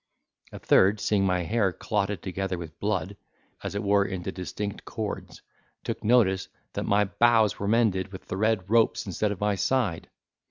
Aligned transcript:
A 0.51 0.57
third, 0.57 0.99
seeing 0.99 1.27
my 1.27 1.43
hair 1.43 1.71
clotted 1.71 2.23
together 2.23 2.57
with 2.57 2.79
blood, 2.79 3.15
as 3.61 3.75
it 3.75 3.83
were 3.83 4.03
into 4.03 4.31
distinct 4.31 4.83
cords, 4.83 5.43
took 5.83 6.03
notice, 6.03 6.47
that 6.73 6.87
my 6.87 7.03
bows 7.05 7.59
were 7.59 7.67
mended 7.67 8.11
with 8.11 8.25
the 8.25 8.35
red 8.35 8.67
ropes, 8.67 9.05
instead 9.05 9.31
of 9.31 9.39
my 9.39 9.53
side. 9.53 10.09